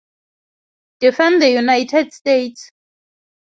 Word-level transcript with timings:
Defend 0.99 1.43
the 1.43 1.51
United 1.51 2.11
States. 2.11 2.71